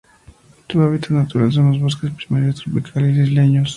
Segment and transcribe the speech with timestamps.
[0.67, 3.69] Su hábitat natural son los bosques primarios tropicales isleños.